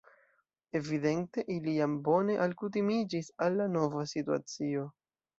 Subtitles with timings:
[0.77, 4.87] Evidente ili jam bone alkutimiĝis al la nova situacio.